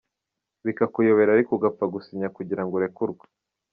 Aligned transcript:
bikakuyobera 0.65 1.29
ariko 1.31 1.51
ugapfa 1.53 1.85
gusinya 1.93 2.27
kugira 2.37 2.61
ngo 2.63 2.73
urekurwe. 2.75 3.23